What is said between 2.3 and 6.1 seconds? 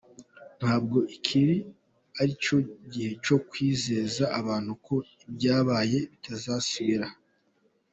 cyo gihe cyo kwizeza abantu ko ibyabaye